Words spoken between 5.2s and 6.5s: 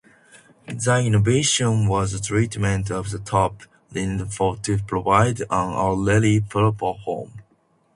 an artillery